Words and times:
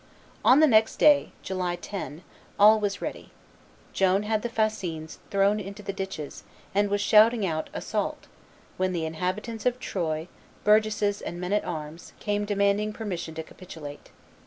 On 0.43 0.59
the 0.61 0.65
next 0.67 0.95
day, 0.95 1.31
July 1.43 1.75
10, 1.75 2.23
all 2.57 2.79
was 2.79 3.03
ready. 3.03 3.29
Joan 3.93 4.23
had 4.23 4.41
the 4.41 4.49
fascines 4.49 5.19
thrown 5.29 5.59
into 5.59 5.83
the 5.83 5.93
ditches, 5.93 6.43
and 6.73 6.89
was 6.89 7.01
shouting 7.01 7.45
out, 7.45 7.69
"Assault!" 7.71 8.25
when 8.77 8.93
the 8.93 9.05
inhabitants 9.05 9.63
of 9.67 9.79
Troyes, 9.79 10.25
burgesses 10.63 11.21
and 11.21 11.39
men 11.39 11.53
at 11.53 11.65
arms, 11.65 12.13
came 12.19 12.45
demanding 12.45 12.93
permission 12.93 13.35
to 13.35 13.43
capitulate. 13.43 14.09